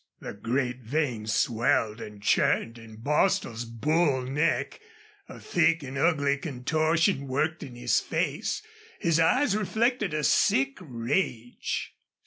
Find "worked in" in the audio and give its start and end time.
7.27-7.75